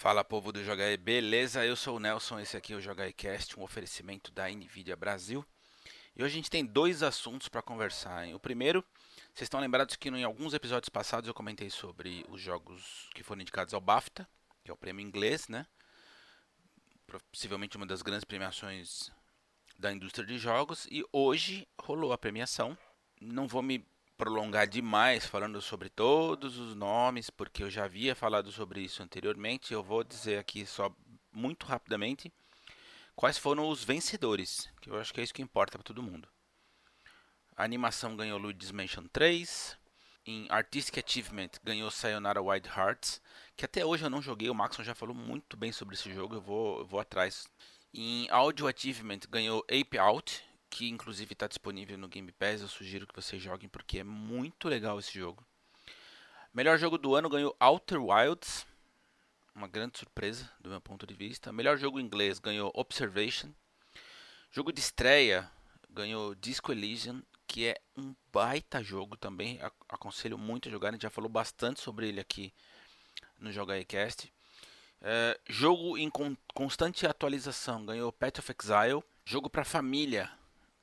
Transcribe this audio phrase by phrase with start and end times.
[0.00, 1.62] Fala povo do Jogaí, beleza?
[1.62, 5.44] Eu sou o Nelson, esse aqui é o JogaíCast, um oferecimento da Nvidia Brasil.
[6.16, 8.26] E hoje a gente tem dois assuntos para conversar.
[8.26, 8.32] Hein?
[8.32, 8.82] O primeiro,
[9.34, 13.42] vocês estão lembrados que em alguns episódios passados eu comentei sobre os jogos que foram
[13.42, 14.26] indicados ao BAFTA,
[14.64, 15.66] que é o prêmio inglês, né?
[17.30, 19.12] Possivelmente uma das grandes premiações
[19.78, 20.88] da indústria de jogos.
[20.90, 22.74] E hoje rolou a premiação.
[23.20, 23.86] Não vou me
[24.20, 29.72] prolongar demais falando sobre todos os nomes, porque eu já havia falado sobre isso anteriormente.
[29.72, 30.94] Eu vou dizer aqui só
[31.32, 32.30] muito rapidamente
[33.16, 36.28] quais foram os vencedores, que eu acho que é isso que importa para todo mundo.
[37.56, 39.78] A animação ganhou Luigi's Mansion 3.
[40.26, 43.22] Em Artistic Achievement ganhou Sayonara Wild Hearts,
[43.56, 46.34] que até hoje eu não joguei, o Maxon já falou muito bem sobre esse jogo,
[46.34, 47.48] eu vou, eu vou atrás.
[47.92, 52.62] Em Audio Achievement ganhou Ape Out, que inclusive está disponível no Game Pass.
[52.62, 55.44] Eu sugiro que vocês joguem porque é muito legal esse jogo.
[56.54, 58.66] Melhor jogo do ano ganhou Outer Wilds,
[59.54, 61.52] uma grande surpresa do meu ponto de vista.
[61.52, 63.50] Melhor jogo inglês ganhou Observation.
[64.50, 65.50] Jogo de estreia
[65.90, 69.60] ganhou Disco Elysium, que é um baita jogo também.
[69.88, 72.52] Aconselho muito a jogar, a gente já falou bastante sobre ele aqui
[73.38, 74.32] no Jogaicast.
[75.02, 76.10] É, jogo em
[76.52, 79.02] constante atualização ganhou Path of Exile.
[79.24, 80.30] Jogo para família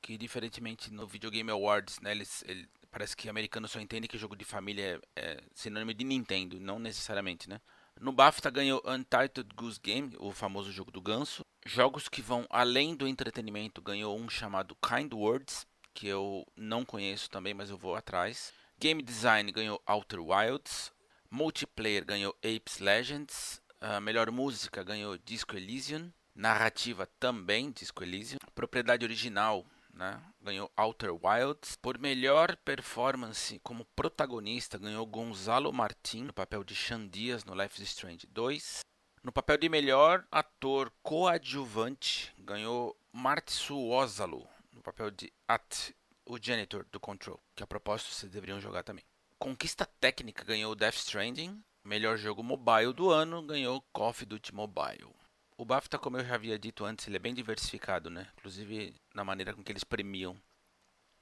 [0.00, 4.36] que diferentemente no Videogame Awards, né, eles, ele, parece que americano só entende que jogo
[4.36, 7.60] de família é, é sinônimo de Nintendo, não necessariamente, né?
[8.00, 11.44] No BAFTA ganhou Untitled Goose Game, o famoso jogo do ganso.
[11.66, 17.28] Jogos que vão além do entretenimento ganhou um chamado Kind Words, que eu não conheço
[17.28, 18.52] também, mas eu vou atrás.
[18.78, 20.92] Game Design ganhou Outer Wilds.
[21.28, 23.60] Multiplayer ganhou Apes Legends.
[23.80, 26.12] A melhor música ganhou Disco Elysium.
[26.36, 28.38] Narrativa também Disco Elysium.
[28.54, 29.66] Propriedade original
[29.98, 30.22] né?
[30.40, 31.76] Ganhou Outer Wilds.
[31.76, 37.82] Por melhor performance como protagonista, ganhou Gonzalo Martin no papel de Sean Dias no Life
[37.82, 38.80] is Strange 2.
[39.24, 45.92] No papel de melhor ator coadjuvante, ganhou Martsu Ozalo no papel de At,
[46.24, 49.04] o janitor do Control, que a propósito vocês deveriam jogar também.
[49.38, 51.62] Conquista técnica ganhou Death Stranding.
[51.84, 55.17] Melhor jogo mobile do ano ganhou of Duty Mobile.
[55.58, 58.30] O BAFTA, como eu já havia dito antes, ele é bem diversificado, né?
[58.38, 60.40] Inclusive na maneira com que eles premiam.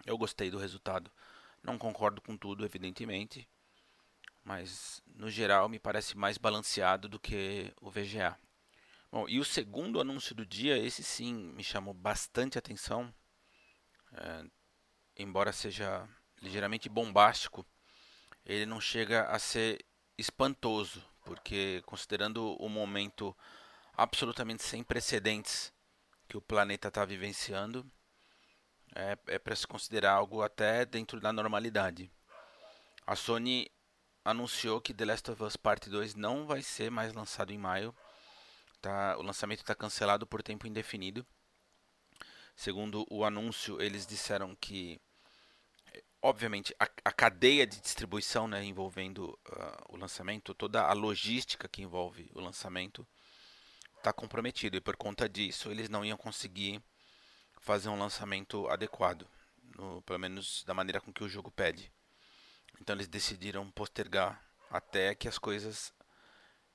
[0.05, 1.11] Eu gostei do resultado.
[1.63, 3.49] Não concordo com tudo, evidentemente,
[4.45, 8.39] mas no geral me parece mais balanceado do que o VGA.
[9.11, 13.13] Bom, e o segundo anúncio do dia, esse sim me chamou bastante atenção,
[14.13, 14.45] é,
[15.17, 16.07] embora seja
[16.43, 17.65] ligeiramente bombástico,
[18.45, 19.83] ele não chega a ser
[20.19, 23.35] espantoso, porque considerando o momento
[23.97, 25.73] absolutamente sem precedentes
[26.29, 27.91] que o planeta está vivenciando.
[28.95, 32.11] É, é para se considerar algo até dentro da normalidade.
[33.07, 33.71] A Sony
[34.25, 37.95] anunciou que The Last of Us Part 2 não vai ser mais lançado em maio.
[38.81, 41.27] Tá, o lançamento está cancelado por tempo indefinido.
[42.55, 44.99] Segundo o anúncio, eles disseram que,
[46.23, 51.83] obviamente, a, a cadeia de distribuição né, envolvendo uh, o lançamento, toda a logística que
[51.83, 53.07] envolve o lançamento,
[54.07, 56.81] está comprometido e por conta disso eles não iam conseguir
[57.61, 59.27] fazer um lançamento adequado,
[59.77, 61.93] no, pelo menos da maneira com que o jogo pede.
[62.81, 64.41] Então eles decidiram postergar
[64.71, 65.93] até que as coisas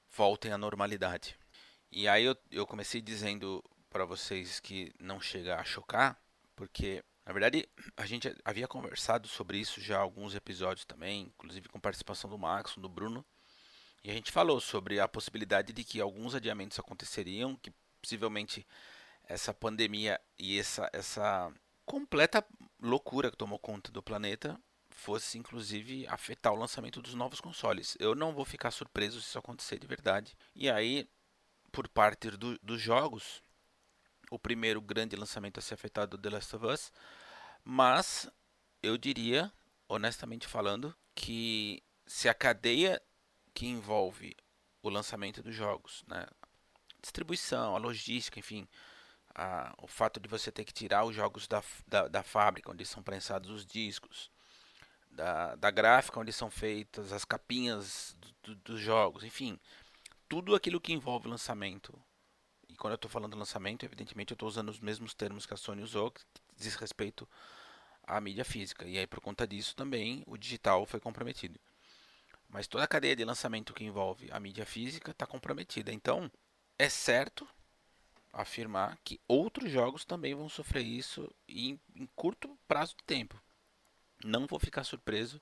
[0.09, 1.37] voltem à normalidade.
[1.89, 6.21] E aí eu, eu comecei dizendo para vocês que não chega a chocar,
[6.53, 7.65] porque na verdade
[7.95, 12.75] a gente havia conversado sobre isso já alguns episódios também, inclusive com participação do Max,
[12.75, 13.25] do Bruno.
[14.03, 18.65] E a gente falou sobre a possibilidade de que alguns adiamentos aconteceriam, que possivelmente
[19.23, 21.53] essa pandemia e essa, essa
[21.85, 22.45] completa
[22.81, 24.59] loucura que tomou conta do planeta
[24.89, 27.95] fosse inclusive afetar o lançamento dos novos consoles.
[27.99, 30.35] Eu não vou ficar surpreso se isso acontecer de verdade.
[30.55, 31.07] E aí,
[31.71, 33.41] por parte do, dos jogos,
[34.29, 36.91] o primeiro grande lançamento a ser afetado The Last of Us,
[37.63, 38.29] mas
[38.81, 39.51] eu diria,
[39.87, 43.01] honestamente falando, que se a cadeia
[43.53, 44.35] que envolve
[44.81, 46.25] o lançamento dos jogos, né?
[47.01, 48.67] distribuição, a logística, enfim,
[49.33, 52.85] a, o fato de você ter que tirar os jogos da, da, da fábrica, onde
[52.85, 54.31] são prensados os discos,
[55.09, 59.59] da, da gráfica onde são feitas as capinhas do, do, dos jogos, enfim,
[60.29, 61.93] tudo aquilo que envolve lançamento.
[62.69, 65.57] E quando eu estou falando lançamento, evidentemente eu estou usando os mesmos termos que a
[65.57, 66.21] Sony usou, que
[66.55, 67.27] diz respeito
[68.03, 68.87] à mídia física.
[68.87, 71.59] E aí, por conta disso, também o digital foi comprometido.
[72.51, 75.91] Mas toda a cadeia de lançamento que envolve a mídia física está comprometida.
[75.91, 76.29] Então,
[76.77, 77.47] é certo
[78.33, 83.41] afirmar que outros jogos também vão sofrer isso em, em curto prazo de tempo.
[84.23, 85.41] Não vou ficar surpreso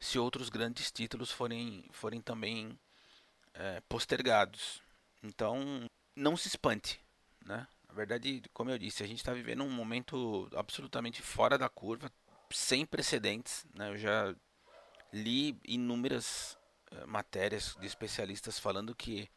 [0.00, 2.76] se outros grandes títulos forem, forem também
[3.54, 4.82] é, postergados.
[5.22, 7.00] Então, não se espante,
[7.44, 7.68] né?
[7.88, 12.10] Na verdade, como eu disse, a gente está vivendo um momento absolutamente fora da curva,
[12.50, 13.64] sem precedentes.
[13.74, 13.90] Né?
[13.90, 14.34] Eu já
[15.12, 16.58] li inúmeras
[16.92, 19.28] uh, matérias de especialistas falando que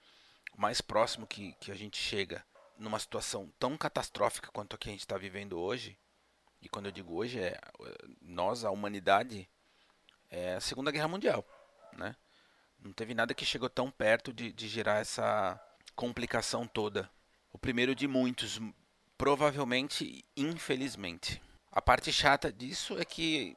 [0.57, 2.45] o mais próximo que, que a gente chega
[2.77, 5.97] numa situação tão catastrófica quanto a que a gente está vivendo hoje,
[6.61, 7.59] e quando eu digo hoje, é
[8.19, 9.47] nós, a humanidade,
[10.31, 11.45] é a Segunda Guerra Mundial.
[11.93, 12.15] Né?
[12.79, 15.61] Não teve nada que chegou tão perto de, de gerar essa
[15.95, 17.09] complicação toda.
[17.53, 18.59] O primeiro de muitos,
[19.15, 21.39] provavelmente, infelizmente.
[21.71, 23.55] A parte chata disso é que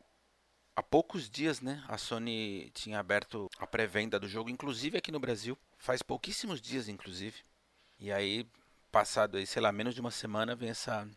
[0.78, 5.18] há poucos dias, né, a Sony tinha aberto a pré-venda do jogo, inclusive aqui no
[5.18, 7.42] Brasil, faz pouquíssimos dias, inclusive.
[7.98, 8.46] E aí,
[8.92, 11.08] passado aí, sei lá, menos de uma semana, vem essa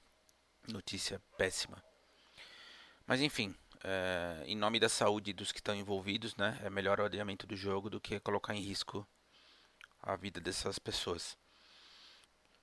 [0.67, 1.77] notícia péssima.
[3.05, 3.53] Mas enfim,
[3.83, 7.55] é, em nome da saúde dos que estão envolvidos, né, é melhor o adiamento do
[7.55, 9.07] jogo do que colocar em risco
[10.01, 11.37] a vida dessas pessoas.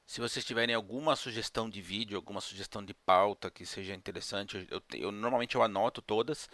[0.05, 4.83] Se vocês tiverem alguma sugestão de vídeo, alguma sugestão de pauta que seja interessante, eu,
[4.95, 6.49] eu normalmente eu anoto todas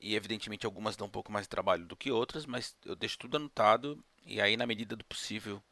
[0.00, 3.18] e evidentemente algumas dão um pouco mais de trabalho do que outras, mas eu deixo
[3.18, 5.62] tudo anotado e aí na medida do possível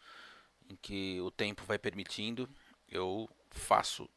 [0.69, 2.49] em que o tempo vai permitindo,
[2.89, 4.09] eu faço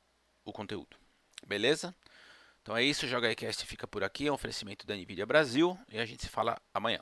[0.44, 0.98] o conteúdo.
[1.46, 1.96] Beleza?
[2.62, 3.30] Então é isso, o Joga
[3.66, 7.02] fica por aqui, é um oferecimento da Nvidia Brasil e a gente se fala amanhã.